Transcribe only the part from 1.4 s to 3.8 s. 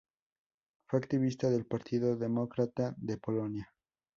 del Partido Demócrata de Polonia.